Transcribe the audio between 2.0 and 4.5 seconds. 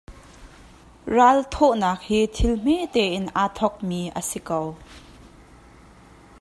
hi thil hmete in aa thawkmi a si